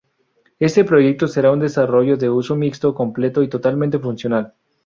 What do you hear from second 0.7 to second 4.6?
proyecto será un desarrollo de uso mixto completo y totalmente funcional.